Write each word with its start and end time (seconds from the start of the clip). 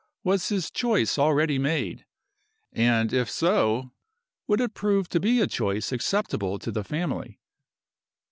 Was 0.23 0.49
his 0.49 0.71
choice 0.71 1.19
already 1.19 1.59
made? 1.59 2.07
And 2.73 3.13
if 3.13 3.29
so, 3.29 3.91
would 4.47 4.59
it 4.59 4.73
prove 4.73 5.07
to 5.09 5.19
be 5.19 5.39
a 5.41 5.45
choice 5.45 5.91
acceptable 5.91 6.57
to 6.57 6.71
the 6.71 6.83
family? 6.83 7.37